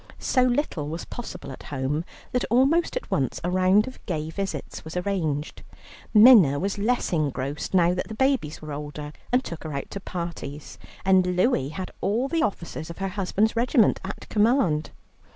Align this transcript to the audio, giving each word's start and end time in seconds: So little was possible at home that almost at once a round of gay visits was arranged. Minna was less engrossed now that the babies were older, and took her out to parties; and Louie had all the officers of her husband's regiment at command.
So 0.17 0.41
little 0.41 0.87
was 0.89 1.05
possible 1.05 1.51
at 1.51 1.61
home 1.69 2.03
that 2.31 2.43
almost 2.49 2.95
at 2.97 3.11
once 3.11 3.39
a 3.43 3.51
round 3.51 3.85
of 3.87 4.03
gay 4.07 4.31
visits 4.31 4.83
was 4.83 4.97
arranged. 4.97 5.61
Minna 6.11 6.57
was 6.57 6.79
less 6.79 7.13
engrossed 7.13 7.75
now 7.75 7.93
that 7.93 8.07
the 8.07 8.15
babies 8.15 8.63
were 8.63 8.73
older, 8.73 9.13
and 9.31 9.43
took 9.43 9.63
her 9.63 9.73
out 9.73 9.91
to 9.91 9.99
parties; 9.99 10.79
and 11.05 11.35
Louie 11.37 11.69
had 11.69 11.91
all 12.01 12.27
the 12.27 12.41
officers 12.41 12.89
of 12.89 12.97
her 12.97 13.09
husband's 13.09 13.55
regiment 13.55 13.99
at 14.03 14.27
command. 14.27 14.89